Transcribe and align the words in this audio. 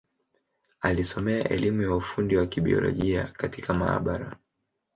Alisomea 0.81 1.49
elimu 1.49 1.81
ya 1.81 1.95
ufundi 1.95 2.37
wa 2.37 2.47
Kibiolojia 2.47 3.23
katika 3.23 3.73
maabara. 3.73 4.35